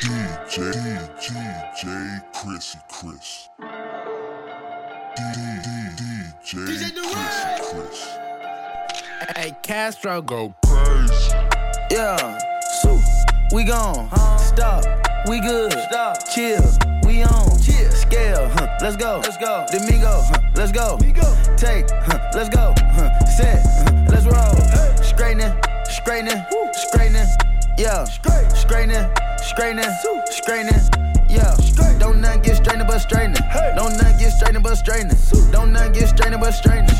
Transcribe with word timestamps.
DJ, 0.00 0.72
DJ 1.20 2.22
Chrissy 2.32 2.78
Chris. 2.88 3.50
DJ, 5.14 5.60
DJ 5.94 6.32
Chrissy 6.42 6.92
Chris. 7.60 8.08
Hey, 9.36 9.54
Castro, 9.62 10.22
go 10.22 10.54
Crazy. 10.64 11.34
Yeah, 11.90 12.38
so 12.80 12.98
we 13.52 13.64
gone. 13.64 14.08
Huh? 14.10 14.38
Stop, 14.38 14.84
we 15.28 15.38
good. 15.38 15.70
Stop, 15.90 16.16
chill, 16.30 16.64
we 17.04 17.22
on. 17.22 17.60
Chill, 17.60 17.90
scale, 17.90 18.48
huh? 18.54 18.78
Let's 18.80 18.96
go. 18.96 19.20
Let's 19.22 19.36
go. 19.36 19.66
Domingo, 19.70 20.22
huh? 20.24 20.40
Let's 20.54 20.72
go. 20.72 20.96
Take, 21.58 21.90
huh? 21.90 22.30
Let's 22.34 22.48
go. 22.48 22.72
Huh? 22.78 23.26
Set, 23.26 23.62
huh? 23.66 24.06
let's 24.08 24.24
roll. 24.24 25.04
Straightening, 25.04 25.52
straightening, 25.84 26.42
straightening. 26.72 27.26
Yeah, 27.76 28.04
straightening, 28.04 29.10
straightening, 29.42 29.90
straightening. 30.30 30.80
Yeah, 31.28 31.56
don't 31.98 32.20
nothing 32.20 32.42
get 32.42 32.56
straightening 32.56 32.86
but 32.86 32.98
straightening. 32.98 33.42
Don't 33.76 33.96
nothing 33.96 34.18
get 34.18 34.32
straightening 34.32 34.62
but 34.62 34.74
straightening. 34.76 35.16
Don't 35.52 35.72
nothing 35.72 35.92
get 35.92 36.08
straightening 36.08 36.40
but 36.40 36.52
straightening. 36.52 36.96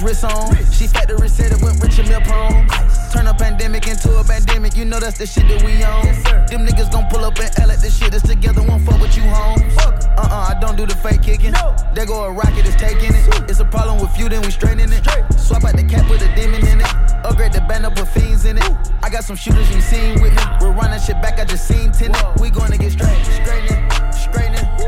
She 0.00 0.06
put 0.06 0.16
this 0.16 0.22
wrist 0.22 0.24
on. 0.24 0.56
She 0.72 0.86
factory 0.86 1.28
said 1.28 1.52
it 1.52 1.60
went 1.62 1.82
rich 1.82 1.98
and 1.98 2.08
milk 2.08 2.24
homes. 2.24 3.12
Turn 3.12 3.26
a 3.26 3.34
pandemic 3.34 3.86
into 3.86 4.16
a 4.18 4.24
pandemic. 4.24 4.76
You 4.76 4.84
know 4.84 5.00
that's 5.00 5.18
the 5.18 5.26
shit 5.26 5.46
that 5.48 5.62
we 5.62 5.82
on. 5.82 6.04
Them 6.46 6.66
niggas 6.66 6.90
gon' 6.90 7.06
pull 7.10 7.24
up 7.24 7.38
and 7.38 7.50
L 7.60 7.70
at 7.70 7.80
this 7.80 7.98
shit 7.98 8.14
is 8.14 8.22
together. 8.22 8.62
Won't 8.62 8.86
fuck 8.86 9.00
with 9.00 9.16
you 9.16 9.22
homes. 9.22 9.76
Uh 9.78 10.00
uh, 10.16 10.54
I 10.54 10.60
don't 10.60 10.76
do 10.76 10.86
the 10.86 10.94
fake 10.94 11.22
kicking. 11.22 11.52
There 11.94 12.06
go 12.06 12.24
a 12.24 12.32
rocket, 12.32 12.66
is 12.66 12.76
taking 12.76 13.14
it. 13.14 13.50
It's 13.50 13.60
a 13.60 13.64
problem 13.64 14.00
with 14.00 14.16
you, 14.18 14.28
then 14.28 14.42
we 14.42 14.50
straightening 14.50 14.92
it. 14.92 15.04
Swap 15.38 15.64
out 15.64 15.76
the 15.76 15.84
cap 15.84 16.08
with 16.10 16.22
a 16.22 16.34
demon 16.34 16.66
in 16.66 16.80
it. 16.80 16.94
Upgrade 17.24 17.52
the 17.52 17.60
band 17.62 17.84
up 17.86 17.98
with 17.98 18.08
fiends 18.08 18.44
in 18.44 18.58
it. 18.58 18.70
I 19.02 19.10
got 19.10 19.24
some 19.24 19.36
shooters 19.36 19.68
you 19.74 19.80
seen 19.80 20.20
with 20.22 20.34
me. 20.34 20.42
We're 20.60 20.72
running 20.72 21.00
shit 21.00 21.20
back, 21.20 21.38
I 21.38 21.44
just 21.44 21.66
seen 21.66 21.92
ten 21.92 22.12
tenant. 22.12 22.40
We 22.40 22.50
gonna 22.50 22.78
get 22.78 22.92
straight, 22.92 23.24
straightening, 23.26 23.90
straightening. 24.12 24.79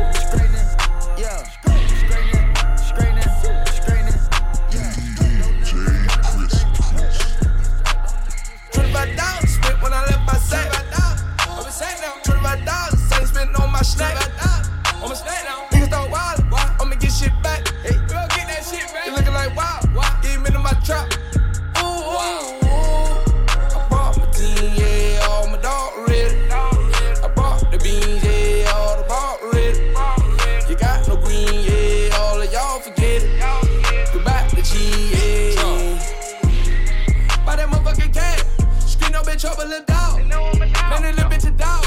Bitch, 39.43 39.81
a 39.81 39.85
dog. 39.85 40.29
Man, 40.29 41.05
a 41.05 41.11
little 41.17 41.29
bitch 41.29 41.49
a 41.49 41.51
dog. 41.51 41.85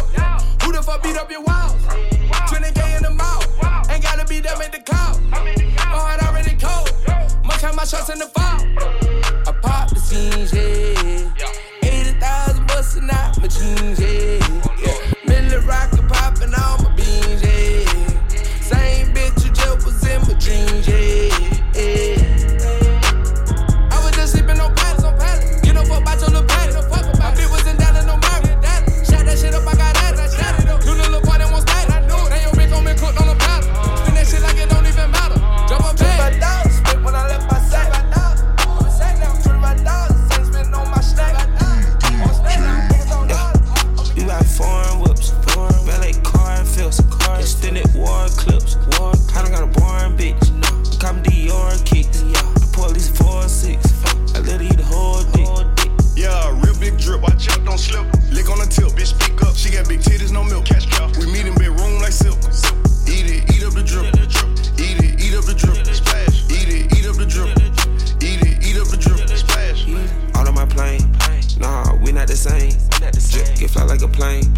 Who 0.61 0.73
the 0.73 0.83
fuck 0.83 1.01
beat 1.01 1.15
up 1.15 1.31
your 1.31 1.41
walls? 1.41 1.71
20k 2.51 2.97
in 2.97 3.03
the 3.03 3.11
mouth. 3.11 3.47
Ain't 3.89 4.03
gotta 4.03 4.25
be 4.25 4.41
them 4.41 4.61
at 4.61 4.73
the 4.73 4.79
call. 4.79 5.17
My 5.31 5.95
heart 5.95 6.21
already 6.23 6.57
cold. 6.59 6.91
Much 7.45 7.61
time 7.61 7.77
my 7.77 7.85
shots 7.85 8.09
in 8.09 8.19
the 8.19 8.27
big. 57.35 57.47
Watch 57.47 57.57
out, 57.57 57.65
don't 57.65 57.77
slip. 57.77 58.05
Lick 58.31 58.49
on 58.49 58.59
the 58.59 58.65
tip, 58.65 58.91
bitch, 58.97 59.07
speak 59.07 59.41
up. 59.43 59.55
She 59.55 59.69
got 59.71 59.87
big 59.87 59.99
titties, 59.99 60.31
no 60.31 60.43
milk. 60.43 60.65
Cash 60.65 60.85
cow. 60.87 61.09
We 61.19 61.25
meet 61.27 61.45
in 61.45 61.53
bedroom 61.55 61.99
like 62.01 62.11
silk. 62.11 62.37
Eat 63.07 63.29
it, 63.29 63.55
eat 63.55 63.63
up 63.63 63.73
the 63.73 63.83
drip. 63.83 64.13
Eat 64.79 65.03
it, 65.03 65.21
eat 65.21 65.35
up 65.35 65.45
the 65.45 65.53
drip. 65.53 65.85
Splash. 65.85 66.43
Eat 66.51 66.69
it, 66.69 66.97
eat 66.97 67.05
up 67.07 67.15
the 67.15 67.25
drip. 67.25 67.55
Eat 68.23 68.41
it, 68.41 68.65
eat 68.65 68.77
up 68.77 68.87
the 68.87 68.97
drip. 68.97 69.29
Splash. 69.29 69.85
All 70.35 70.47
on 70.47 70.53
my 70.53 70.65
plane. 70.65 71.01
Nah, 71.59 71.95
we 72.01 72.11
not 72.11 72.27
the 72.27 72.35
same. 72.35 72.71
Drip 72.99 73.55
get 73.57 73.69
fly 73.69 73.83
like 73.83 74.01
a 74.01 74.07
plane. 74.07 74.53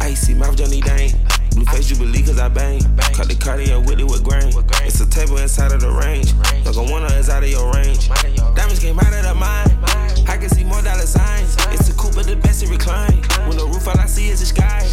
Icy 0.00 0.34
mouth 0.34 0.56
Johnny 0.56 0.80
Dang. 0.80 1.10
Blue 1.54 1.64
face 1.64 1.88
Jubilee 1.88 2.22
cause 2.22 2.38
I 2.38 2.48
bang. 2.48 2.80
Cut 3.12 3.28
the 3.28 3.34
cardio 3.34 3.84
with 3.86 4.00
it 4.00 4.04
with 4.04 4.24
grain. 4.24 4.52
It's 4.86 5.00
a 5.00 5.08
table 5.08 5.38
inside 5.38 5.72
of 5.72 5.80
the 5.80 5.90
range. 5.90 6.32
Like 6.64 6.76
a 6.76 6.82
one 6.82 7.04
is 7.12 7.28
out 7.28 7.42
of 7.42 7.50
your 7.50 7.72
range. 7.72 8.08
Diamonds 8.54 8.80
came 8.80 8.98
out 8.98 9.12
of 9.12 9.22
the 9.22 9.34
mine. 9.34 10.26
I 10.28 10.36
can 10.36 10.48
see 10.48 10.64
more 10.64 10.82
dollar 10.82 11.06
signs. 11.06 11.56
It's 11.70 11.88
a 11.88 11.94
coupe, 11.94 12.14
but 12.14 12.26
the 12.26 12.36
best 12.36 12.62
to 12.62 12.68
recline. 12.68 13.22
When 13.46 13.56
the 13.56 13.66
roof 13.66 13.88
all 13.88 13.98
I 13.98 14.06
see 14.06 14.28
is 14.28 14.40
the 14.40 14.46
sky. 14.46 14.86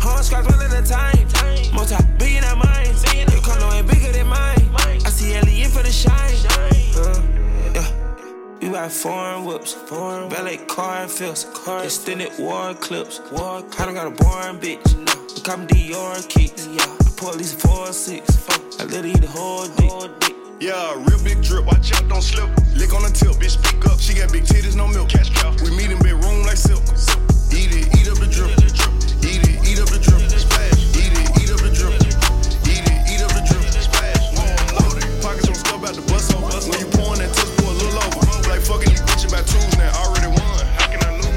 Horn 0.00 0.22
scratch 0.22 0.44
one 0.50 0.62
at 0.62 0.72
a 0.72 0.86
time. 0.86 1.26
Multi 1.74 1.96
billion 2.18 2.44
at 2.44 2.56
mine. 2.56 2.72
Foreign 9.02 9.44
whoops, 9.44 9.72
foreign 9.72 10.30
valet 10.30 10.58
car 10.68 11.02
and 11.02 11.10
fills, 11.10 11.44
extended 11.82 12.30
war 12.38 12.72
clips. 12.74 13.20
War, 13.32 13.64
I 13.76 13.84
don't 13.84 13.94
got 13.94 14.06
a 14.06 14.10
boring 14.10 14.60
bitch. 14.62 14.94
No 14.94 15.42
come 15.42 15.66
Dior 15.66 16.22
kicks. 16.28 16.68
I 16.68 16.86
pour 17.16 17.30
at 17.30 17.36
least 17.36 17.60
four 17.60 17.88
or 17.88 17.92
six. 17.92 18.48
I 18.78 18.84
literally 18.84 19.10
eat 19.10 19.22
the 19.22 19.26
whole 19.26 19.66
dick. 19.66 20.36
Yeah, 20.60 20.94
real 20.94 21.18
big 21.24 21.42
drip. 21.42 21.64
Watch 21.66 21.92
out, 21.94 22.08
don't 22.08 22.22
slip. 22.22 22.48
Lick 22.76 22.94
on 22.94 23.02
the 23.02 23.10
tip, 23.10 23.34
bitch, 23.42 23.58
pick 23.60 23.84
up. 23.90 23.98
She 23.98 24.14
got 24.14 24.30
big 24.30 24.44
titties, 24.44 24.76
no 24.76 24.86
milk. 24.86 25.08
Cash 25.08 25.30
cow. 25.30 25.50
We 25.64 25.76
meet 25.76 25.90
in 25.90 25.98
bedroom 25.98 26.46
like 26.46 26.56
silk. 26.56 26.84
Eat 27.50 27.74
it, 27.74 27.90
eat 27.98 28.06
up 28.06 28.22
the 28.22 28.30
drip. 28.30 28.54
Eat 29.26 29.42
it, 29.42 29.68
eat 29.68 29.80
up 29.80 29.88
the 29.90 29.98
drip. 29.98 30.11
Fucking 38.72 38.96
twos 38.96 39.76
now. 39.76 39.92
Already 40.00 40.28
won. 40.28 40.66
How 40.76 40.88
can 40.88 41.04
I 41.04 41.10
lose? 41.16 41.28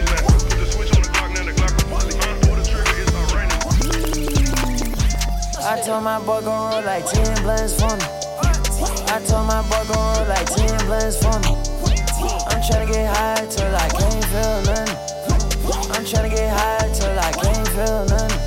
Put 0.47 0.59
the 0.59 0.65
switch 0.71 0.91
on 0.95 1.01
the 1.03 1.09
clock, 1.11 1.31
now 1.35 1.43
the 1.43 1.53
clock. 1.53 1.73
Pull 1.91 2.55
the 2.55 2.63
trigger, 2.63 2.95
it's 3.01 3.11
raining. 3.35 3.59
I 5.59 5.81
told 5.81 6.03
my 6.03 6.19
boy 6.19 6.41
gon' 6.41 6.71
roll 6.71 6.83
like 6.83 7.05
10 7.05 7.43
blunts 7.43 7.75
for 7.75 7.91
me. 7.91 8.07
I 9.11 9.19
told 9.27 9.47
my 9.47 9.61
boy 9.67 9.83
gon' 9.91 9.99
roll 10.15 10.27
like 10.27 10.47
10 10.47 10.85
blunts 10.87 11.17
for 11.19 11.35
me. 11.43 11.51
I'm 12.47 12.61
tryna 12.63 12.87
get 12.87 13.07
high 13.15 13.45
till 13.49 13.75
I 13.75 13.87
can't 13.89 14.25
feel 14.31 14.55
nothing. 14.69 14.95
I'm 15.91 16.03
tryna 16.05 16.29
get 16.29 16.49
high 16.55 16.87
till 16.93 17.19
I 17.19 17.31
can't 17.31 17.67
feel 17.75 18.05
nothing. 18.05 18.39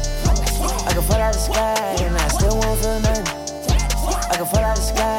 I 0.87 0.93
can 0.95 1.03
fall 1.03 1.21
out 1.21 1.35
the 1.35 1.41
sky 1.41 1.97
and 2.05 2.17
I 2.17 2.29
still 2.29 2.57
won't 2.57 2.81
feel 2.81 3.01
nothing. 3.01 3.27
I 4.31 4.37
can 4.37 4.47
fall 4.47 4.65
out 4.65 4.77
the 4.77 4.83
sky 4.83 5.18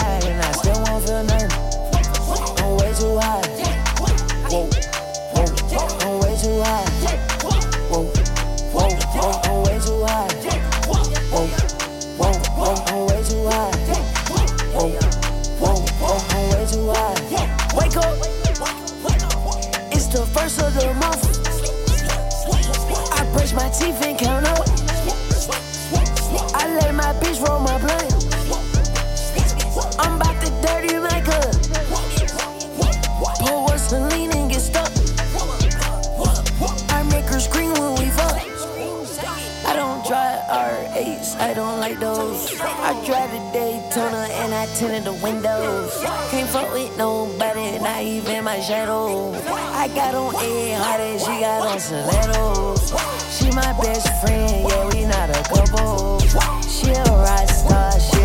A 50.59 51.17
she 51.17 51.39
got 51.39 51.67
on 51.67 51.79
stilettos. 51.79 52.91
She 53.31 53.49
my 53.51 53.71
best 53.81 54.07
friend, 54.21 54.67
yeah, 54.67 54.87
we 54.89 55.05
not 55.05 55.29
a 55.29 55.41
couple. 55.43 56.19
She 56.67 56.89
a 56.91 57.03
rock 57.03 57.49
star, 57.49 57.99
she 57.99 58.18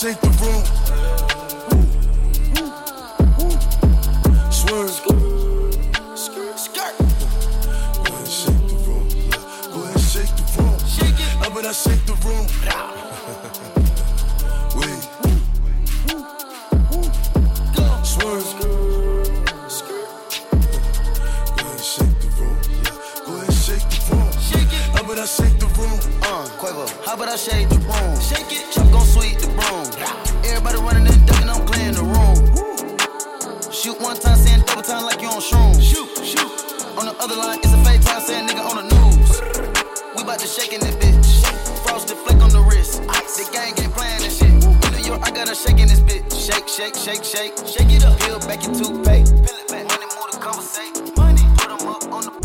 shake 0.00 0.20
the 0.22 0.30
room. 0.40 0.64
Swerve. 4.50 4.90
Skirt. 6.56 6.96
Go 7.96 8.14
ahead 8.14 8.28
shake 8.28 8.64
the 8.66 8.76
room. 8.86 9.06
Go 9.70 9.82
ahead 9.82 10.00
shake 10.00 10.32
the 10.36 10.44
room. 10.56 10.76
Up 11.44 11.54
and 11.54 11.66
I 11.66 11.72
shake 11.72 12.04
the 12.06 12.14
room. 12.24 12.46
Wait. 14.80 15.02
Swerve. 18.06 18.50
Go 21.56 21.66
ahead 21.66 21.80
shake 21.84 22.16
the 22.20 22.28
room. 22.40 22.56
Go 23.26 23.32
ahead 23.36 23.52
shake 23.52 23.86
the 23.90 23.98
room. 24.08 24.28
Up 24.94 25.10
and 25.10 25.20
I 25.20 25.26
shake 25.26 25.58
the 25.58 25.66
room. 25.66 25.98
Uh, 26.22 26.48
Quavo, 26.58 26.88
how 27.04 27.14
about 27.16 27.28
I 27.28 27.36
shake 27.36 27.68
the 27.68 27.74
room? 27.74 27.79
Got 45.40 45.48
her 45.48 45.54
shaking 45.54 45.88
this 45.88 46.00
bitch. 46.00 46.28
Shake, 46.36 46.68
shake, 46.68 46.94
shake, 46.94 47.24
shake. 47.24 47.56
Shake 47.66 47.90
it 47.96 48.04
up. 48.04 48.18
Peel 48.20 48.38
back 48.40 48.62
your 48.62 48.74
toothpaste. 48.74 49.34
Peel 49.36 49.56
it 49.56 49.68
back. 49.68 49.86
Money, 49.88 50.04
move 50.16 50.30
the 50.32 50.38
conversation. 50.38 51.14
Money, 51.16 51.42
put 51.56 51.70
'em 51.70 51.88
up 51.88 52.04
on 52.12 52.24
the. 52.24 52.40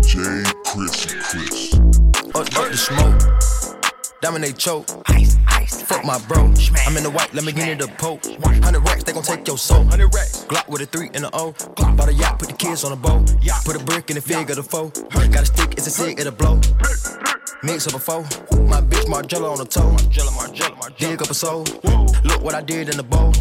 DJ 0.00 0.44
Chrissy 0.64 1.18
Chris. 1.28 1.74
Up, 2.34 2.46
up 2.56 2.70
the 2.70 2.76
smoke. 2.76 3.20
Dominate 4.22 4.56
choke. 4.56 4.86
Ice, 5.06 5.36
ice. 5.48 5.82
Fuck 5.82 6.04
my 6.04 6.18
bro. 6.28 6.52
I'm 6.86 6.96
in 6.96 7.02
the 7.02 7.10
white, 7.10 7.32
let 7.34 7.44
me 7.44 7.52
get 7.52 7.68
into 7.68 7.86
the 7.86 7.92
poke. 7.92 8.24
100 8.24 8.80
racks, 8.80 9.04
they 9.04 9.12
gon' 9.12 9.22
take 9.22 9.46
your 9.46 9.58
soul. 9.58 9.80
100 9.80 10.14
racks. 10.14 10.44
Glock 10.48 10.66
with 10.68 10.80
a 10.80 10.86
3 10.86 11.10
and 11.14 11.24
a 11.24 11.30
O. 11.34 11.52
Glock 11.52 11.96
bought 11.96 12.08
a 12.08 12.14
yacht, 12.14 12.38
put 12.38 12.48
the 12.48 12.54
kids 12.54 12.84
on 12.84 12.92
a 12.92 12.96
boat. 12.96 13.34
Put 13.64 13.76
a 13.76 13.84
brick 13.84 14.10
in 14.10 14.16
the 14.16 14.22
fig 14.22 14.48
of 14.50 14.56
the 14.56 14.62
foe. 14.62 14.90
Got 15.30 15.42
a 15.42 15.46
stick, 15.46 15.72
it's 15.76 15.86
a 15.86 15.90
cig, 15.90 16.18
it'll 16.20 16.32
blow. 16.32 16.60
Mix 17.62 17.86
up 17.86 17.94
a 17.94 17.98
foe. 17.98 18.22
My 18.68 18.80
bitch 18.80 19.04
Margiela 19.04 19.50
on 19.52 19.58
the 19.58 19.66
toe. 19.66 19.94
Dig 20.96 21.20
up 21.20 21.28
a 21.28 21.34
soul. 21.34 21.64
Look 22.24 22.42
what 22.42 22.54
I 22.54 22.62
did 22.62 22.88
in 22.88 22.96
the 22.96 23.02
bowl. 23.02 23.34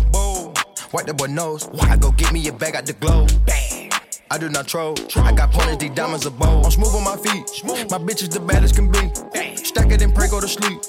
Wipe 0.92 1.06
that 1.06 1.18
boy 1.18 1.28
nose. 1.28 1.70
I 1.82 1.96
go 1.96 2.12
get 2.12 2.34
me 2.34 2.46
a 2.50 2.52
bag 2.52 2.76
out 2.76 2.86
the 2.86 2.94
glow. 2.94 3.28
I 4.30 4.38
do 4.38 4.50
not 4.50 4.68
troll. 4.68 4.96
I 5.16 5.32
got 5.32 5.52
pointers, 5.54 5.78
these 5.78 5.92
diamonds 5.92 6.26
are 6.28 6.32
bold. 6.32 6.66
I'm 6.66 6.72
smooth 6.72 6.96
on 6.96 7.04
my 7.06 7.16
feet. 7.16 7.48
Smooth. 7.48 7.90
My 7.90 7.98
bitch 7.98 8.22
is 8.22 8.30
the 8.30 8.42
baddest 8.42 8.76
can 8.76 8.92
be. 8.92 9.59
Stack 9.70 9.92
it 9.92 10.02
and 10.02 10.16
pray, 10.16 10.28
go 10.28 10.42
to 10.42 10.48
sleep. 10.48 10.82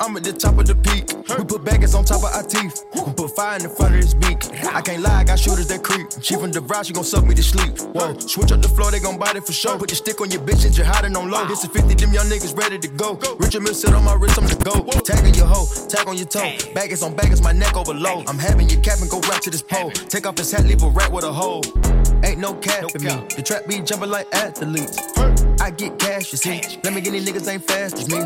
I'm 0.00 0.16
at 0.16 0.24
the 0.24 0.32
top 0.32 0.58
of 0.58 0.66
the 0.66 0.74
peak. 0.74 1.14
We 1.38 1.44
put 1.44 1.62
baggers 1.64 1.94
on 1.94 2.04
top 2.04 2.26
of 2.26 2.34
our 2.34 2.42
teeth. 2.42 2.82
We 2.92 3.12
put 3.12 3.36
fire 3.36 3.54
in 3.54 3.62
the 3.62 3.68
front 3.68 3.94
of 3.94 4.02
this 4.02 4.14
beak. 4.14 4.42
I 4.74 4.82
can't 4.82 5.00
lie, 5.00 5.20
I 5.20 5.22
got 5.22 5.38
shooters 5.38 5.68
that 5.68 5.84
creep. 5.84 6.10
She 6.20 6.34
from 6.34 6.50
the 6.50 6.58
she 6.82 6.92
gon' 6.92 7.04
suck 7.04 7.24
me 7.24 7.36
to 7.36 7.42
sleep. 7.42 7.78
Whoa, 7.94 8.18
switch 8.18 8.50
up 8.50 8.62
the 8.62 8.68
floor, 8.68 8.90
they 8.90 8.98
gon' 8.98 9.16
bite 9.16 9.36
it 9.36 9.46
for 9.46 9.52
sure. 9.52 9.78
Put 9.78 9.90
the 9.90 9.94
stick 9.94 10.20
on 10.20 10.32
your 10.32 10.40
bitch 10.40 10.66
and 10.66 10.76
you're 10.76 10.84
hiding 10.84 11.14
on 11.14 11.30
low. 11.30 11.46
This 11.46 11.62
is 11.62 11.70
50, 11.70 11.94
them 11.94 12.12
young 12.12 12.26
niggas 12.26 12.58
ready 12.58 12.80
to 12.80 12.88
go. 12.88 13.14
Richard 13.38 13.62
Mille 13.62 13.74
sit 13.74 13.94
on 13.94 14.02
my 14.02 14.14
wrist, 14.14 14.38
I'm 14.38 14.46
the 14.48 14.58
go. 14.58 14.82
Tag 15.06 15.22
on 15.22 15.32
your 15.32 15.46
hoe, 15.46 15.70
tag 15.86 16.08
on 16.08 16.16
your 16.16 16.26
toe. 16.26 16.50
Baggers 16.74 17.04
on 17.04 17.14
baggers, 17.14 17.40
my 17.40 17.52
neck 17.52 17.76
over 17.76 17.94
low. 17.94 18.24
I'm 18.26 18.38
having 18.38 18.68
your 18.68 18.80
cap 18.80 18.98
and 19.02 19.08
go 19.08 19.20
right 19.30 19.40
to 19.42 19.50
this 19.50 19.62
pole. 19.62 19.92
Take 19.92 20.26
off 20.26 20.36
his 20.36 20.50
hat, 20.50 20.66
leave 20.66 20.82
a 20.82 20.88
rat 20.88 21.12
with 21.12 21.22
a 21.22 21.32
hole. 21.32 21.62
Ain't 22.24 22.40
no 22.40 22.54
cap 22.54 22.90
for 22.90 22.98
me. 22.98 23.14
The 23.36 23.42
trap 23.46 23.68
be 23.68 23.78
jumping 23.82 24.10
like 24.10 24.26
athletes. 24.34 24.98
I 25.66 25.70
get 25.70 25.98
cash, 25.98 26.30
you 26.30 26.38
see. 26.38 26.60
Let 26.84 26.94
me 26.94 27.00
get 27.00 27.10
these 27.10 27.28
niggas 27.28 27.50
ain't 27.50 27.66
fast 27.66 27.98
as 27.98 28.08
me. 28.08 28.22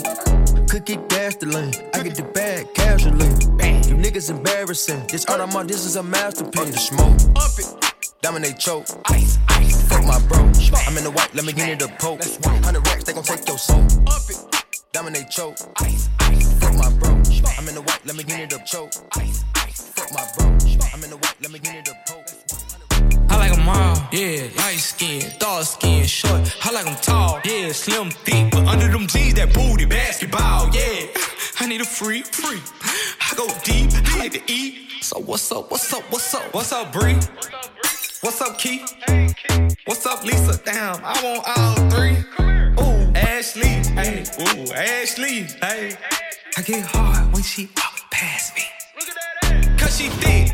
Cookie 0.68 0.98
gas 1.08 1.36
the 1.36 1.46
lane. 1.46 1.72
I 1.94 2.02
get 2.02 2.14
the 2.14 2.22
bag 2.22 2.74
casually. 2.74 3.28
You 3.88 3.96
niggas 3.96 4.28
embarrassing. 4.28 5.06
This 5.06 5.24
art 5.24 5.40
I'm 5.40 5.56
on, 5.56 5.66
this 5.66 5.86
is 5.86 5.96
a 5.96 6.02
masterpiece. 6.02 6.60
Up 6.60 6.68
the 6.68 6.78
smoke. 6.78 7.16
Up 7.40 7.56
it. 7.56 8.12
Dominate 8.20 8.58
choke. 8.58 8.84
Ice, 9.06 9.38
ice. 9.48 9.88
Fuck 9.88 10.04
my 10.04 10.20
bro. 10.28 10.36
I'm 10.86 10.98
in 10.98 11.04
the 11.04 11.12
white, 11.16 11.34
let 11.34 11.46
me 11.46 11.54
get 11.54 11.70
into 11.70 11.86
the 11.86 11.92
poke. 11.98 12.20
100 12.20 12.86
racks, 12.86 13.04
they 13.04 13.14
gon' 13.14 13.24
take 13.24 13.48
your 13.48 13.56
soul. 13.56 13.80
Up 14.06 14.28
it. 14.28 14.36
Dominate 14.92 15.30
choke. 15.30 15.56
Ice, 15.80 16.10
ice. 16.18 16.60
Fuck 16.60 16.74
my 16.74 16.92
bro. 16.98 17.08
I'm 17.56 17.66
in 17.66 17.74
the 17.74 17.80
white, 17.80 18.04
let 18.04 18.16
me 18.16 18.22
get 18.22 18.38
into 18.38 18.58
the 18.58 18.64
choke. 18.64 18.92
Ice, 19.16 19.44
ice. 19.54 19.88
Fuck 19.96 20.12
my 20.12 20.28
bro. 20.36 20.44
I'm 20.92 21.02
in 21.04 21.08
the 21.08 21.16
white, 21.16 21.36
let 21.40 21.50
me 21.50 21.58
get 21.58 21.74
into 21.74 21.92
the 21.92 21.96
poke. 22.06 22.19
Them 23.60 23.68
all, 23.68 24.08
yeah. 24.10 24.48
Light 24.56 24.78
skin, 24.78 25.30
dark 25.38 25.64
skin, 25.64 26.06
short. 26.06 26.40
I 26.64 26.72
like 26.72 26.86
them 26.86 26.96
tall, 27.02 27.40
yeah. 27.44 27.72
Slim, 27.72 28.10
thick, 28.10 28.50
but 28.50 28.66
under 28.66 28.88
them 28.88 29.06
jeans, 29.06 29.34
that 29.34 29.52
booty, 29.52 29.84
basketball, 29.84 30.70
yeah. 30.74 31.08
I 31.60 31.66
need 31.66 31.82
a 31.82 31.84
free, 31.84 32.22
free. 32.22 32.62
I 33.20 33.34
go 33.36 33.46
deep, 33.62 33.90
I 33.92 34.18
like 34.18 34.32
to 34.32 34.40
eat. 34.50 35.02
So 35.02 35.20
what's 35.20 35.52
up, 35.52 35.70
what's 35.70 35.92
up, 35.92 36.02
what's 36.10 36.32
up? 36.32 36.54
What's 36.54 36.72
up, 36.72 36.90
Bree? 36.90 37.18
What's 38.22 38.40
up, 38.40 38.56
Keith? 38.56 38.94
What's 39.84 40.06
up, 40.06 40.24
Lisa? 40.24 40.58
Damn, 40.64 40.98
I 41.04 41.20
want 41.22 41.58
all 41.58 41.90
three. 41.90 42.16
Ooh, 42.80 43.12
Ashley, 43.14 43.76
hey, 43.92 44.24
ooh, 44.40 44.72
Ashley, 44.72 45.42
hey. 45.60 45.98
I 46.56 46.62
get 46.62 46.86
hard 46.86 47.30
when 47.34 47.42
she 47.42 47.68
walk 47.76 48.10
past 48.10 48.56
me. 48.56 48.62
Cause 49.76 49.98
she 49.98 50.08
thick, 50.08 50.50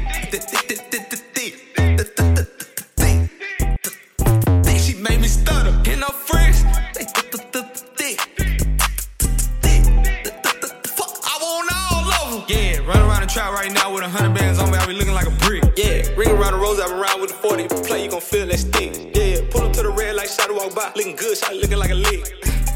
trap 13.36 13.52
right 13.52 13.70
now 13.70 13.92
with 13.92 14.02
a 14.02 14.08
hundred 14.08 14.34
bands 14.34 14.58
on 14.58 14.70
me. 14.70 14.78
I 14.78 14.86
be 14.86 14.94
looking 14.94 15.12
like 15.12 15.26
a 15.26 15.36
brick. 15.44 15.62
Yeah, 15.76 16.08
ring 16.16 16.30
around 16.30 16.54
the 16.54 16.58
rose, 16.58 16.80
I 16.80 16.88
been 16.88 16.96
around 16.96 17.20
with 17.20 17.28
the 17.28 17.36
40. 17.36 17.68
Play, 17.86 18.04
you 18.04 18.10
gon' 18.10 18.22
feel 18.22 18.46
that 18.46 18.58
stick. 18.58 19.14
Yeah, 19.14 19.44
pull 19.50 19.60
up 19.60 19.74
to 19.74 19.82
the 19.82 19.90
red 19.90 20.16
like 20.16 20.30
shot 20.30 20.50
walk 20.50 20.74
by. 20.74 20.90
Looking 20.96 21.16
good, 21.16 21.36
shot 21.36 21.54
looking 21.54 21.76
like 21.76 21.90
a 21.90 21.94
lick. 21.94 22.32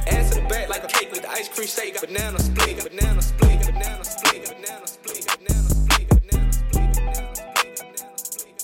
Ass 0.06 0.34
to 0.34 0.40
the 0.40 0.46
back 0.50 0.68
like 0.68 0.84
a 0.84 0.86
cake 0.86 1.10
with 1.12 1.22
the 1.22 1.30
ice 1.30 1.48
cream 1.48 1.66
shake. 1.66 1.98
Banana 1.98 2.38
split, 2.38 2.76
banana 2.84 3.22
split, 3.22 3.58
banana 3.64 4.04
split, 4.04 4.44
banana 4.44 4.86
split, 4.86 5.24
banana 5.32 5.72
split, 5.72 6.06
banana 6.12 6.52
split, 6.52 6.92
banana 7.80 8.18
split, 8.20 8.56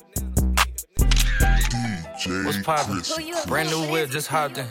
banana 2.29 2.62
poppin'? 2.62 3.00
Brand 3.49 3.71
new 3.71 3.91
whip, 3.91 4.11
just 4.11 4.29
hopped 4.29 4.59
in. 4.59 4.67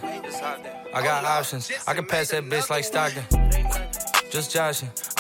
I 0.94 1.02
got 1.02 1.26
options. 1.26 1.72
I 1.88 1.96
can 1.96 2.06
pass 2.06 2.30
that 2.30 2.44
bitch 2.44 2.70
like 2.70 2.84
Stockton. 2.84 3.24
Just 4.30 4.54
joshing. 4.54 4.92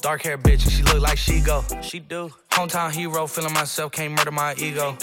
Dark 0.00 0.22
hair 0.22 0.38
bitch, 0.38 0.62
and 0.64 0.72
she 0.72 0.82
look 0.82 1.00
like 1.00 1.18
she 1.18 1.40
go. 1.40 1.64
She 1.82 1.98
do. 1.98 2.30
Hometown 2.50 2.92
hero, 2.92 3.26
feeling 3.26 3.52
myself, 3.52 3.92
can't 3.92 4.12
murder 4.14 4.30
my 4.30 4.54
ego. 4.54 4.96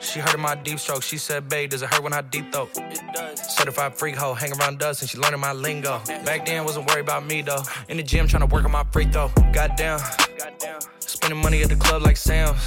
She 0.00 0.18
heard 0.20 0.34
of 0.34 0.40
my 0.40 0.54
deep 0.54 0.78
stroke. 0.78 1.02
She 1.02 1.18
said, 1.18 1.48
babe, 1.48 1.70
does 1.70 1.82
it 1.82 1.92
hurt 1.92 2.02
when 2.02 2.12
I 2.12 2.20
deep 2.20 2.52
throat? 2.52 2.70
Certified 3.36 3.94
freak 3.94 4.16
hoe, 4.16 4.34
hang 4.34 4.52
around 4.52 4.78
dust, 4.78 5.02
and 5.02 5.10
she 5.10 5.18
learning 5.18 5.40
my 5.40 5.52
lingo. 5.52 6.00
Back 6.24 6.46
then, 6.46 6.64
wasn't 6.64 6.88
worried 6.88 7.02
about 7.02 7.24
me 7.26 7.42
though. 7.42 7.62
In 7.88 7.96
the 7.96 8.02
gym, 8.02 8.26
trying 8.26 8.46
to 8.46 8.54
work 8.54 8.64
on 8.64 8.70
my 8.70 8.84
free 8.92 9.06
throw. 9.06 9.28
Goddamn. 9.52 10.00
Spending 10.98 11.40
money 11.40 11.62
at 11.62 11.68
the 11.68 11.76
club 11.76 12.02
like 12.02 12.16
Sam's. 12.16 12.66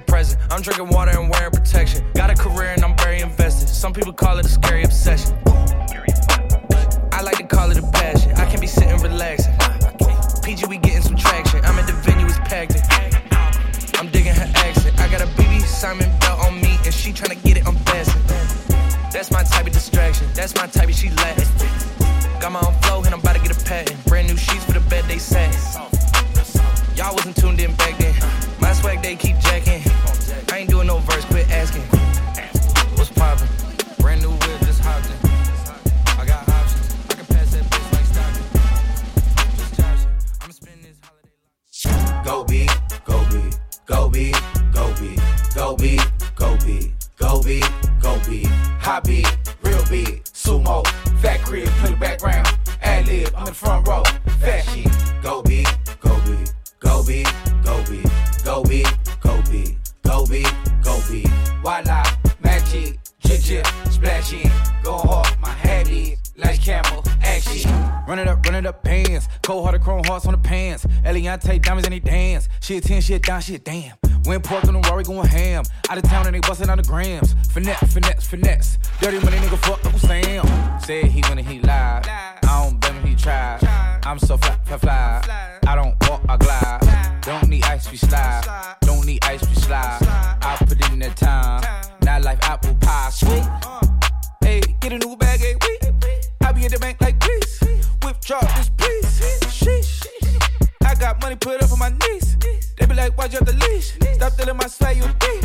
present. 0.00 0.40
I'm 0.50 0.62
drinking 0.62 0.88
water 0.88 1.12
and 1.18 1.30
wearing 1.30 1.50
protection. 1.50 2.04
Got 2.14 2.30
a 2.30 2.34
career 2.34 2.70
and 2.70 2.84
I'm 2.84 2.96
very 2.98 3.20
invested. 3.20 3.68
Some 3.68 3.92
people 3.92 4.12
call 4.12 4.38
it 4.38 4.46
a 4.46 4.48
scary 4.48 4.84
obsession. 4.84 5.36
I 7.12 7.22
like 7.22 7.38
to 7.38 7.46
call 7.46 7.70
it 7.70 7.78
a 7.78 7.82
passion. 7.92 8.32
I 8.32 8.50
can 8.50 8.60
be 8.60 8.66
sitting 8.66 9.00
relaxing. 9.02 9.54
PG, 10.42 10.66
we 10.66 10.78
getting 10.78 11.02
some 11.02 11.16
traction. 11.16 11.64
I'm 11.64 11.78
at 11.78 11.86
the 11.86 11.92
venue, 11.92 12.26
it's 12.26 12.38
packed 12.38 12.74
in. 12.74 13.90
I'm 13.98 14.08
digging 14.10 14.34
her 14.34 14.50
accent. 14.56 14.98
I 14.98 15.10
got 15.10 15.20
a 15.20 15.26
BB 15.26 15.60
Simon 15.62 16.08
belt 16.20 16.40
on 16.40 16.60
me, 16.60 16.78
and 16.84 16.94
she 16.94 17.12
tryna 17.12 17.42
get 17.44 17.58
it 17.58 17.66
unfastened. 17.66 18.24
That's 19.12 19.30
my 19.30 19.42
type 19.42 19.66
of 19.66 19.72
distraction. 19.72 20.28
That's 20.34 20.54
my 20.56 20.66
type 20.66 20.88
of 20.88 20.94
she 20.94 21.10
Latin. 21.10 21.46
Got 22.40 22.52
my 22.52 22.60
own 22.60 22.74
flow, 22.82 23.02
and 23.04 23.12
I'm 23.12 23.20
about 23.20 23.36
to 23.36 23.42
get 23.42 23.50
a 23.50 23.64
patent. 23.64 24.02
Brand 24.06 24.28
new 24.28 24.36
sheets 24.36 24.64
for 24.64 24.72
the 24.72 24.80
bed 24.88 25.04
they 25.04 25.18
sat. 25.18 25.89
Y'all 27.00 27.14
wasn't 27.14 27.34
tuned 27.34 27.58
in 27.58 27.74
back 27.76 27.96
then. 27.96 28.14
My 28.60 28.74
swag 28.74 29.00
they 29.00 29.16
keep 29.16 29.38
jacking. 29.38 29.80
I 30.52 30.58
ain't 30.58 30.68
doing 30.68 30.86
no 30.86 30.98
verse, 30.98 31.24
quit 31.24 31.50
asking. 31.50 31.80
What's 32.98 33.08
poppin'? 33.08 33.48
Brand 34.00 34.20
new 34.20 34.28
whip, 34.28 34.60
just 34.60 34.82
hopped 34.82 35.06
in. 35.06 35.16
I 36.20 36.26
got 36.26 36.46
options. 36.46 36.94
I 37.08 37.14
can 37.14 37.24
pass 37.24 37.52
that 37.52 37.64
bitch 37.64 37.92
like 37.94 38.04
Stockton. 38.04 38.44
Just 39.56 39.76
joshing. 39.76 40.10
I'ma 40.42 40.52
spend 40.52 40.84
this 40.84 40.98
holiday. 41.00 42.22
Go 42.22 42.44
big, 42.44 42.70
go 43.06 43.24
big, 43.30 43.54
go 43.86 44.10
big, 44.10 44.36
go 44.74 44.92
big, 45.00 45.18
go 45.56 45.76
big, 45.78 46.02
go 46.36 46.58
big, 46.58 46.92
go 47.16 47.42
big, 47.42 47.64
go 48.02 48.20
big, 48.28 48.46
hot 48.78 49.04
big, 49.04 49.26
real 49.62 49.82
big, 49.88 50.22
sumo, 50.24 50.86
fat 51.22 51.40
crib, 51.46 51.66
play 51.80 51.92
the 51.92 51.96
background, 51.96 52.46
ad 52.82 53.06
lib, 53.06 53.32
I'm 53.34 53.40
in 53.40 53.46
the 53.46 53.54
front 53.54 53.88
row, 53.88 54.02
fat 54.40 54.64
shit, 54.74 54.89
voila, 61.70 62.02
magic, 62.42 62.98
jig 63.20 63.64
splashing, 63.90 64.50
go 64.82 64.98
hard, 64.98 65.38
my 65.40 65.50
habit, 65.50 66.18
like 66.36 66.60
camel, 66.60 67.04
action. 67.22 67.70
Run 68.08 68.18
it 68.18 68.26
up, 68.26 68.44
run 68.44 68.56
it 68.56 68.66
up, 68.66 68.82
pants. 68.82 69.28
Cold 69.42 69.64
hearted 69.64 69.82
chrome 69.82 70.02
hearts 70.04 70.26
on 70.26 70.32
the 70.32 70.38
pants. 70.38 70.84
Eliantte 71.04 71.62
diamonds 71.62 71.86
and 71.86 71.94
they 71.94 72.00
dance. 72.00 72.48
Shit 72.60 72.82
10, 72.82 73.00
shit 73.02 73.22
down, 73.22 73.40
shit 73.40 73.64
damn. 73.64 73.96
Went 74.24 74.44
pork 74.44 74.64
on 74.64 74.74
the 74.74 74.88
Rory 74.88 75.04
going 75.04 75.26
ham. 75.26 75.64
Out 75.88 75.98
of 75.98 76.04
town 76.04 76.26
and 76.26 76.34
they 76.34 76.40
bustin' 76.40 76.70
on 76.70 76.78
the 76.78 76.84
grams. 76.84 77.34
Finesse, 77.52 77.92
finesse, 77.92 78.26
finesse. 78.26 78.78
Dirty 79.00 79.18
money 79.24 79.38
nigga 79.38 79.58
fuck 79.58 79.84
Uncle 79.84 79.98
Sam. 79.98 80.46
Said 80.80 81.06
he 81.06 81.22
when 81.22 81.38
he 81.38 81.60
lied. 81.60 82.06
I 82.06 82.64
don't 82.64 82.80
blame 82.80 82.96
him, 82.96 83.06
he 83.06 83.14
tried. 83.14 83.64
I'm 84.04 84.18
so 84.18 84.36
fly, 84.36 84.56
fly, 84.64 84.78
fly. 84.78 85.58
I 85.66 85.74
don't 85.74 85.96
walk, 86.08 86.22
I 86.28 86.36
glide. 86.36 87.20
Don't 87.22 87.48
need 87.48 87.64
ice, 87.64 87.90
we 87.90 87.96
slide. 87.96 88.76
Don't 88.82 89.06
need 89.06 89.24
ice, 89.24 89.46
we 89.48 89.54
slide. 89.54 89.98
I 90.42 90.56
put 90.58 90.90
in 90.90 90.98
that 91.00 91.16
time. 91.16 91.62
Not 92.02 92.22
like 92.22 92.42
apple 92.48 92.74
pie, 92.80 93.10
sweet. 93.10 93.44
Hey, 94.42 94.60
get 94.80 94.92
a 94.92 94.98
new 94.98 95.16
bag, 95.16 95.40
hey, 95.40 95.54
we. 95.60 95.78
I 96.42 96.52
be 96.52 96.64
at 96.64 96.72
the 96.72 96.78
bank 96.78 97.00
like 97.00 97.20
please. 97.20 97.60
Withdraw 98.02 98.40
this 98.56 98.69
got 101.12 101.22
money 101.22 101.36
put 101.36 101.62
up 101.62 101.72
on 101.72 101.78
my 101.78 101.88
knees. 101.88 102.36
They 102.78 102.86
be 102.86 102.94
like, 102.94 103.16
why'd 103.18 103.32
you 103.32 103.38
have 103.38 103.46
the 103.46 103.54
leash? 103.54 103.96
Stop 104.14 104.34
telling 104.34 104.56
my 104.56 104.66
swag, 104.66 104.96
you 104.96 105.04
deep. 105.18 105.44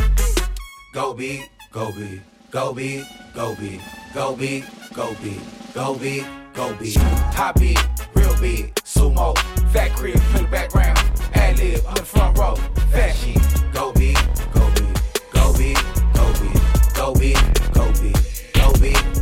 Go 0.92 1.12
big, 1.12 1.50
go 1.72 1.92
big, 1.92 2.22
go 2.50 2.72
big, 2.72 3.04
go 3.34 3.54
big, 3.56 3.80
go 4.14 4.36
big, 4.36 4.64
go 4.94 5.14
big, 5.14 5.40
go 5.74 5.94
big, 5.98 6.24
go 6.54 6.74
big. 6.74 6.96
Hot 7.34 7.54
big, 7.56 7.78
real 8.14 8.38
big, 8.40 8.74
sumo, 8.76 9.36
fat 9.72 9.90
crib, 9.92 10.18
play 10.30 10.42
the 10.42 10.48
background, 10.48 10.98
ad 11.34 11.58
lib, 11.58 11.80
I'm 11.88 11.94
the 11.94 12.02
front 12.02 12.38
row, 12.38 12.54
fat 12.92 13.14
shit. 13.16 13.42
Go 13.72 13.92
big, 13.92 14.16
go 14.54 14.70
big, 14.74 14.98
go 15.32 15.52
big, 15.52 15.76
go 16.14 16.32
big, 16.38 16.58
go 16.94 17.12
big, 17.14 17.38
go 17.72 17.92
big, 18.00 18.16
go 18.54 18.72
big, 18.80 19.15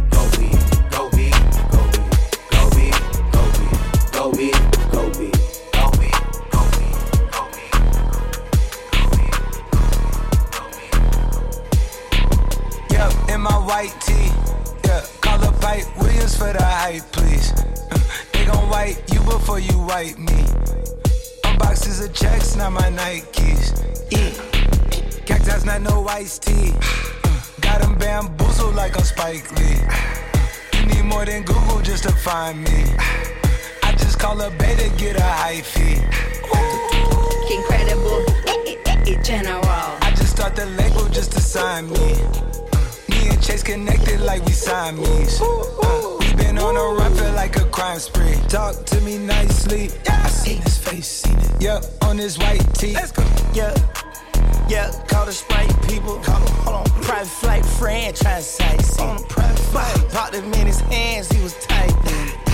white 13.75 14.00
tee. 14.00 14.31
Yeah, 14.85 15.04
call 15.21 15.45
up 15.45 15.61
Pipe 15.61 15.87
Williams 15.99 16.37
for 16.37 16.52
the 16.52 16.62
hype, 16.62 17.02
please. 17.11 17.49
They 18.33 18.45
gon' 18.47 18.69
wipe 18.71 18.99
you 19.12 19.21
before 19.35 19.59
you 19.59 19.76
wipe 19.90 20.16
me. 20.16 20.40
Unboxes 21.49 21.99
of 22.04 22.12
checks, 22.14 22.54
not 22.54 22.71
my 22.73 22.88
Nikes. 23.00 23.64
Yeah. 24.14 24.31
Cactus, 25.26 25.64
not 25.64 25.83
no 25.83 26.07
iced 26.07 26.43
tea. 26.45 26.71
Got 27.66 27.81
them 27.81 27.99
bamboozled 27.99 28.76
like 28.76 28.97
I'm 28.97 29.04
Spike 29.04 29.47
Lee. 29.59 29.81
You 30.75 30.87
need 30.90 31.04
more 31.12 31.25
than 31.25 31.43
Google 31.43 31.81
just 31.81 32.04
to 32.04 32.12
find 32.12 32.62
me. 32.62 32.81
I 33.83 33.90
just 34.02 34.21
call 34.21 34.40
a 34.40 34.50
beta, 34.50 34.88
get 35.02 35.16
a 35.16 35.28
high 35.43 35.62
fee. 35.73 35.99
Incredible, 37.57 38.21
general. 39.25 39.88
I 40.07 40.12
just 40.19 40.31
start 40.37 40.54
the 40.54 40.66
label 40.78 41.09
just 41.09 41.33
to 41.33 41.40
sign 41.40 41.90
me. 41.90 42.63
Me 43.25 43.31
and 43.31 43.43
Chase 43.43 43.62
connected 43.62 44.21
like 44.21 44.45
we 44.45 44.52
Siamese. 44.52 45.40
Uh, 45.40 46.16
we 46.21 46.35
been 46.35 46.59
on 46.59 46.76
a 46.76 47.00
run, 47.00 47.14
feel 47.14 47.33
like 47.33 47.57
a 47.57 47.64
crime 47.71 47.99
spree. 47.99 48.37
Talk 48.49 48.85
to 48.85 49.00
me 49.00 49.16
nicely. 49.16 49.90
I 50.11 50.28
seen 50.28 50.61
his 50.61 50.76
face, 50.76 51.07
seen 51.07 51.38
it. 51.38 51.62
Yup, 51.62 51.85
on 52.02 52.19
his 52.19 52.38
white 52.38 52.62
tee. 52.75 52.93
Let's 52.93 53.12
go. 53.12 53.23
Yeah, 53.54 53.75
yeah, 54.69 54.90
call 55.09 55.25
the 55.25 55.33
Sprite 55.33 55.73
people. 55.88 56.19
Call 56.19 56.38
him, 56.38 56.54
hold 56.64 56.76
on. 56.76 57.02
Private 57.02 57.28
flight 57.28 57.64
franchise. 57.64 58.61
On 59.00 59.16
a 59.16 59.23
private 59.23 59.59
flight. 59.59 60.11
Popped 60.11 60.35
him 60.35 60.52
in 60.52 60.66
his 60.66 60.81
hands, 60.81 61.31
he 61.33 61.43
was 61.43 61.54
typing. 61.64 62.54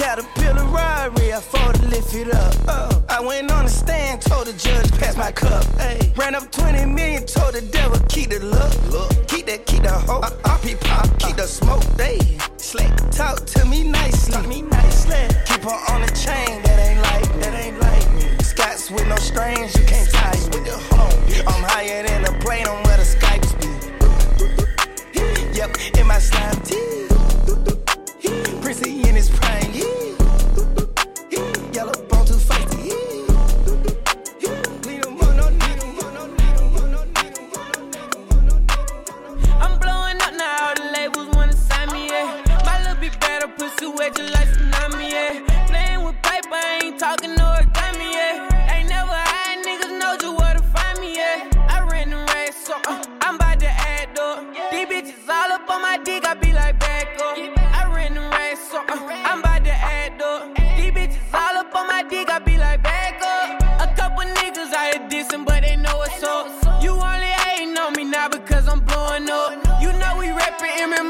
Caterpillar 0.00 0.64
robbery, 0.64 1.34
I 1.34 1.40
fought 1.40 1.74
to 1.74 1.86
lift 1.88 2.14
it 2.14 2.34
up. 2.34 2.54
Oh, 2.68 3.04
I 3.10 3.20
went 3.20 3.52
on 3.52 3.64
the 3.66 3.70
stand, 3.70 4.22
told 4.22 4.46
the 4.46 4.54
judge, 4.54 4.90
pass 4.92 5.14
my 5.14 5.30
cup. 5.30 5.62
Hey, 5.78 6.10
ran 6.16 6.34
up 6.34 6.50
20 6.50 6.86
million, 6.86 7.26
told 7.26 7.52
the 7.52 7.60
devil, 7.60 8.00
keep 8.08 8.30
the 8.30 8.38
look. 8.40 8.72
look. 8.90 9.28
Keep 9.28 9.44
that, 9.48 9.66
keep 9.66 9.82
the 9.82 9.92
hope. 9.92 10.24
Uh, 10.24 10.28
uh, 10.28 10.56
pop, 10.56 10.62
pop, 10.80 11.18
keep 11.18 11.36
the 11.36 11.46
smoke. 11.46 11.84
They 11.98 12.18
slick, 12.56 12.90
talk 13.10 13.44
to 13.44 13.66
me 13.66 13.84
nicely. 13.84 14.32
Talk 14.32 14.48
me 14.48 14.62
nicely. 14.62 15.20
Keep 15.44 15.64
her 15.64 15.92
on 15.92 16.00
the 16.00 16.12
chain, 16.16 16.62
that 16.62 16.78
ain't 16.80 17.02
like, 17.02 17.40
that 17.42 17.54
ain't 17.62 17.78
like 17.78 18.10
me. 18.14 18.42
Scots 18.42 18.90
with 18.90 19.06
no 19.06 19.16
strings, 19.16 19.76
you 19.76 19.84
can't 19.84 20.10
tie 20.10 20.32
me. 20.32 21.42
I'm 21.46 21.62
higher 21.68 22.06
than 22.06 22.24
a 22.24 22.32
plane 22.40 22.66
on 22.66 22.89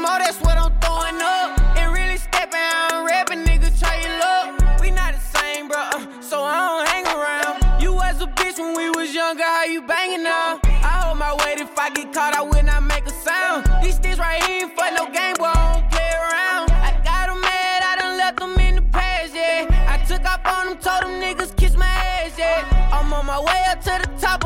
more, 0.01 0.17
that's 0.17 0.41
what 0.41 0.57
I'm 0.57 0.73
throwing 0.81 1.21
up. 1.21 1.77
And 1.77 1.93
really 1.93 2.17
stepping 2.17 2.59
out 2.59 3.05
rapping, 3.05 3.45
nigga, 3.45 3.69
try 3.79 4.01
your 4.01 4.17
luck. 4.17 4.81
We 4.81 4.89
not 4.89 5.13
the 5.13 5.21
same, 5.37 5.67
bro, 5.67 5.77
uh, 5.77 6.21
so 6.21 6.43
I 6.43 6.57
don't 6.65 6.87
hang 6.89 7.05
around. 7.05 7.81
You 7.81 7.93
was 7.93 8.21
a 8.21 8.27
bitch 8.27 8.57
when 8.57 8.75
we 8.75 8.89
was 8.89 9.13
younger, 9.13 9.43
how 9.43 9.65
you 9.65 9.81
banging 9.81 10.23
now? 10.23 10.59
I 10.63 11.05
hold 11.05 11.19
my 11.19 11.33
weight, 11.45 11.59
if 11.59 11.77
I 11.77 11.89
get 11.91 12.11
caught, 12.13 12.33
I 12.33 12.41
will 12.41 12.63
not 12.63 12.83
make 12.83 13.05
a 13.05 13.11
sound. 13.11 13.69
These 13.83 13.99
things 13.99 14.17
right 14.17 14.41
here 14.43 14.65
ain't 14.65 14.73
for 14.75 14.89
no 14.97 15.05
game, 15.11 15.35
boy, 15.37 15.53
I 15.53 15.73
don't 15.73 15.91
play 15.91 16.11
around. 16.25 16.71
I 16.71 16.91
got 17.05 17.27
them 17.29 17.41
mad, 17.41 17.83
I 17.91 17.95
done 18.01 18.17
left 18.17 18.39
them 18.39 18.55
in 18.59 18.75
the 18.75 18.85
past, 18.91 19.35
yeah. 19.35 19.69
I 19.93 20.03
took 20.05 20.25
off 20.25 20.41
on 20.45 20.67
them, 20.67 20.77
told 20.77 21.03
them 21.03 21.21
niggas 21.21 21.55
kiss 21.55 21.77
my 21.77 21.85
ass, 21.85 22.33
yeah. 22.37 22.89
I'm 22.91 23.13
on 23.13 23.25
my 23.25 23.39
way 23.39 23.63
up 23.69 23.81
to 23.81 23.93
the 24.01 24.09
top. 24.19 24.40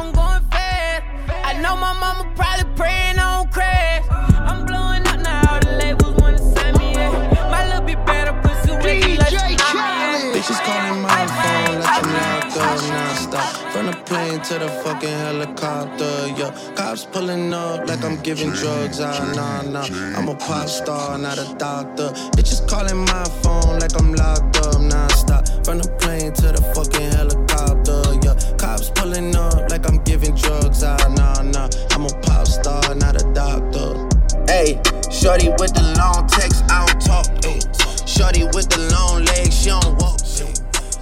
To 14.46 14.60
the 14.60 14.70
fucking 14.84 15.10
helicopter, 15.10 16.28
yeah. 16.38 16.52
Cops 16.76 17.06
pulling 17.06 17.52
up 17.52 17.88
like 17.88 18.04
I'm 18.04 18.22
giving 18.22 18.52
drugs, 18.52 19.00
ah, 19.00 19.34
nah, 19.36 19.64
nah. 19.64 19.88
I'm 20.16 20.28
a 20.30 20.36
pop 20.36 20.68
star, 20.68 21.18
not 21.18 21.40
a 21.40 21.56
doctor. 21.58 22.10
Bitches 22.38 22.68
calling 22.70 23.06
my 23.06 23.24
phone 23.42 23.80
like 23.80 24.00
I'm 24.00 24.14
locked 24.14 24.58
up 24.58 24.80
non-stop. 24.82 25.48
From 25.66 25.80
the 25.80 25.90
plane 26.00 26.32
to 26.34 26.52
the 26.54 26.62
fucking 26.76 27.10
helicopter, 27.18 28.02
yeah. 28.22 28.38
Cops 28.58 28.92
pulling 28.92 29.36
up 29.36 29.72
like 29.72 29.90
I'm 29.90 30.04
giving 30.04 30.36
drugs, 30.36 30.84
ah, 30.84 30.98
nah, 31.18 31.42
nah. 31.42 31.70
I'm 31.92 32.06
a 32.06 32.14
pop 32.22 32.46
star, 32.46 32.94
not 32.94 33.20
a 33.20 33.26
doctor. 33.34 33.98
Hey, 34.46 34.80
shorty 35.10 35.50
with 35.58 35.74
the 35.74 35.96
long 35.98 36.28
text, 36.28 36.64
I 36.70 36.86
don't 36.86 37.02
talk. 37.02 37.26
Ay. 37.46 37.58
Shorty 38.06 38.44
with 38.54 38.70
the 38.70 38.78
long 38.94 39.26
legs, 39.26 39.58
she 39.58 39.70
don't 39.70 39.98
walk. 39.98 40.20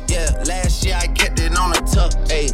Yeah, 0.08 0.30
last 0.46 0.86
year 0.86 0.96
I 0.96 1.08
kept 1.08 1.40
it 1.40 1.58
on 1.58 1.72
the 1.72 1.82
tuck. 1.90 2.14
Ayy, 2.30 2.54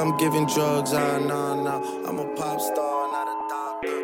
I'm 0.00 0.16
giving 0.16 0.46
drugs, 0.46 0.94
ah, 0.94 1.18
nah, 1.18 1.54
nah. 1.54 2.08
I'm 2.08 2.18
a 2.18 2.24
pop 2.34 2.58
star, 2.58 3.12
not 3.12 3.28
a 3.28 3.36
doctor. 3.50 3.98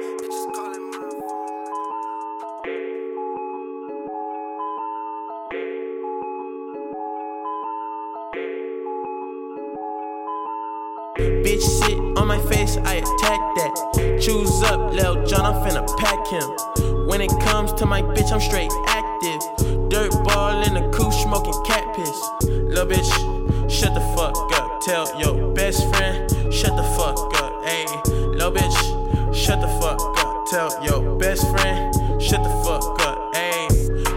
Bitch 11.43 11.63
sit 11.63 11.99
on 12.19 12.29
my 12.29 12.39
face, 12.51 12.77
I 12.77 12.97
attack 12.97 13.41
that. 13.57 14.19
Choose 14.21 14.63
up, 14.65 14.93
Lil 14.93 15.25
John, 15.25 15.47
I'm 15.47 15.55
finna 15.67 15.87
pack 15.97 16.27
him. 16.27 17.07
When 17.07 17.23
it 17.23 17.31
comes 17.41 17.73
to 17.73 17.87
my 17.87 18.03
bitch, 18.03 18.31
I'm 18.33 18.41
straight 18.41 18.71
active. 18.87 19.41
Dirt 19.89 20.13
ball 20.25 20.63
in 20.63 20.75
the 20.75 20.91
coupe, 20.95 21.15
smoking 21.15 21.55
cat 21.65 21.97
piss. 21.97 22.21
Lil 22.43 22.87
bitch, 22.87 23.71
shut 23.71 23.95
the 23.95 24.01
fuck 24.15 24.37
up. 24.61 24.66
Tell 24.87 25.21
your 25.21 25.53
best 25.53 25.83
friend, 25.93 26.31
shut 26.55 26.77
the 26.77 26.85
fuck 26.97 27.19
up. 27.43 27.65
Ayy, 27.65 28.37
lil 28.37 28.53
bitch, 28.53 29.35
shut 29.35 29.61
the 29.61 29.67
fuck 29.81 29.99
up. 30.01 30.47
Tell 30.49 30.71
your 30.85 31.19
best 31.19 31.43
friend, 31.51 31.93
shut 32.23 32.45
the 32.45 32.51
fuck 32.63 33.01
up. 33.01 33.35
Ayy, 33.35 33.69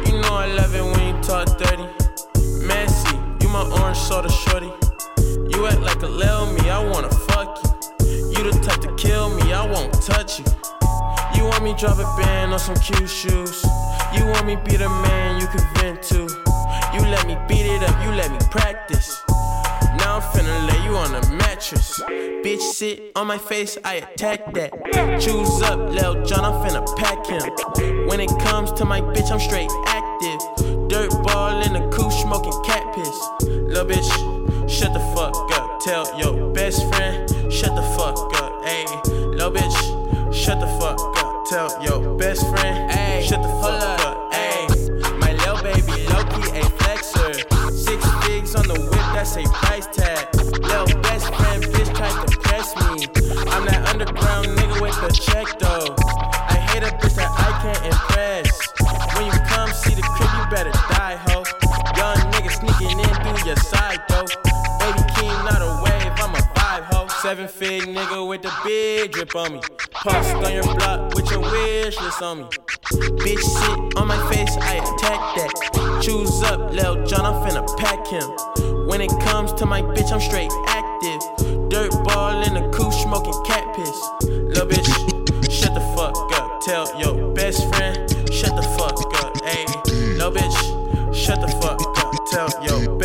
you 0.05 0.21
know 0.21 0.31
I 0.31 0.45
love 0.45 0.75
it 0.75 0.83
when 0.83 1.15
you 1.15 1.23
talk 1.23 1.57
dirty. 1.57 1.87
Messy, 2.67 3.17
you 3.41 3.49
my 3.49 3.67
orange 3.81 3.97
soda 3.97 4.29
shorty. 4.29 4.71
You 5.49 5.65
act 5.65 5.81
like 5.81 6.03
a 6.03 6.07
lil 6.07 6.53
me, 6.53 6.69
I 6.69 6.87
wanna 6.87 7.09
fuck 7.09 7.63
you. 7.63 8.15
You 8.29 8.51
the 8.51 8.59
type 8.61 8.81
to 8.81 8.95
kill 8.95 9.33
me, 9.37 9.51
I 9.51 9.65
won't 9.65 9.91
touch 10.03 10.37
you. 10.37 10.45
You 11.33 11.45
want 11.45 11.63
me 11.63 11.73
drop 11.79 11.97
a 11.97 12.05
band 12.21 12.53
on 12.53 12.59
some 12.59 12.75
cute 12.75 13.09
shoes. 13.09 13.65
You 14.13 14.23
want 14.27 14.45
me 14.45 14.55
be 14.55 14.77
the 14.77 14.87
man 14.87 15.41
you 15.41 15.47
can 15.47 15.65
vent 15.77 16.03
to. 16.13 16.29
You 16.93 17.01
let 17.09 17.25
me 17.25 17.35
beat 17.47 17.65
it 17.65 17.81
up, 17.81 18.05
you 18.05 18.11
let 18.11 18.29
me 18.31 18.37
practice. 18.51 19.19
I'm 20.19 20.25
finna 20.33 20.67
lay 20.67 20.83
you 20.83 20.97
on 20.97 21.15
a 21.15 21.33
mattress. 21.35 21.97
Bitch 22.43 22.59
sit 22.59 23.13
on 23.15 23.27
my 23.27 23.37
face, 23.37 23.77
I 23.85 23.95
attack 23.95 24.53
that. 24.53 24.73
Choose 25.21 25.61
up, 25.61 25.79
Lil 25.79 26.25
John, 26.25 26.43
I'm 26.43 26.55
finna 26.59 26.83
pack 26.97 27.25
him. 27.25 28.05
When 28.05 28.19
it 28.19 28.29
comes 28.41 28.73
to 28.73 28.83
my 28.83 28.99
bitch, 28.99 29.31
I'm 29.31 29.39
straight 29.39 29.71
active. 29.87 30.89
Dirt 30.89 31.11
ball 31.23 31.61
in 31.61 31.71
the 31.71 31.87
coupe, 31.95 32.11
smoking 32.11 32.51
cat 32.65 32.93
piss. 32.93 33.17
Lil 33.43 33.85
bitch, 33.85 34.69
shut 34.69 34.91
the 34.91 34.99
fuck 35.15 35.33
up. 35.53 35.79
Tell 35.79 36.19
your 36.19 36.51
best 36.51 36.85
friend, 36.89 37.29
shut 37.49 37.73
the 37.73 37.83
fuck 37.95 38.17
up. 38.41 38.51
Ayy, 38.65 39.37
lil 39.37 39.53
bitch, 39.53 40.35
shut 40.35 40.59
the 40.59 40.67
fuck 40.81 40.99
up. 40.99 41.45
Tell 41.45 41.81
your 41.81 42.17
best 42.17 42.41
friend, 42.49 42.88
price 49.51 49.87
tag. 49.87 50.27
Lil 50.61 50.85
best 51.01 51.27
friend, 51.35 51.63
bitch 51.63 51.95
tried 51.95 52.27
to 52.27 52.37
press 52.39 52.75
me. 52.75 53.07
I'm 53.51 53.65
that 53.65 53.87
underground 53.89 54.47
nigga 54.47 54.81
with 54.81 54.95
the 55.01 55.11
check 55.11 55.47
though. 55.59 55.95
I 56.49 56.55
hate 56.69 56.83
a 56.83 56.91
bitch 56.97 57.15
that 57.15 57.31
I 57.31 57.49
can't 57.61 57.85
impress. 57.85 58.69
When 59.15 59.25
you 59.25 59.39
come 59.47 59.69
see 59.71 59.95
the 59.95 60.01
crib, 60.01 60.29
you 60.37 60.45
better 60.49 60.71
die, 60.71 61.17
ho. 61.27 61.43
Young 61.97 62.31
nigga 62.31 62.51
sneaking 62.51 62.99
in 62.99 63.13
through 63.21 63.45
your 63.45 63.57
side, 63.57 64.01
though. 64.07 64.25
Baby 64.79 65.03
King, 65.15 65.35
not 65.43 65.61
a 65.61 65.81
wave, 65.83 66.13
I'm 66.17 66.33
a 66.35 66.41
vibe, 66.55 66.83
ho. 66.85 67.07
Seven 67.21 67.47
fig 67.47 67.83
nigga 67.83 68.27
with 68.27 68.41
the 68.41 68.51
big 68.63 69.11
drip 69.11 69.35
on 69.35 69.53
me. 69.53 69.61
Post 69.91 70.35
on 70.35 70.53
your 70.53 70.63
block 70.63 71.13
with 71.15 71.29
your 71.31 71.41
wish 71.41 71.99
list 71.99 72.21
on 72.21 72.39
me. 72.39 72.45
Bitch 73.19 73.41
sit 73.41 73.97
on 73.97 74.07
my 74.07 74.31
face, 74.31 74.55
I 74.57 74.75
attack 74.75 75.19
that. 75.35 76.01
Choose 76.01 76.41
up, 76.43 76.71
Lil 76.71 77.05
John, 77.05 77.25
I'm 77.25 77.35
finna 77.45 77.67
pack 77.77 78.07
him. 78.07 78.78
When 78.99 79.09
it 79.09 79.21
comes 79.21 79.53
to 79.53 79.65
my 79.65 79.81
bitch, 79.81 80.11
I'm 80.11 80.19
straight 80.19 80.51
active. 80.67 81.21
Dirt 81.69 81.91
ball 82.03 82.43
in 82.43 82.53
the 82.53 82.69
coupe, 82.75 82.91
smoking 82.91 83.31
cat 83.45 83.73
piss. 83.73 83.97
Lil 84.23 84.67
bitch, 84.67 85.49
shut 85.49 85.73
the 85.73 85.79
fuck 85.95 86.17
up. 86.33 86.59
Tell 86.59 86.85
your 86.99 87.33
best 87.33 87.65
friend, 87.73 87.95
shut 88.29 88.57
the 88.57 88.61
fuck 88.77 88.99
up. 89.23 89.33
Ayy, 89.43 90.17
lil 90.17 90.33
bitch, 90.33 91.15
shut 91.15 91.39
the 91.39 91.47
fuck 91.47 91.79
up. 91.79 92.13
Tell 92.29 92.49
your 92.61 92.98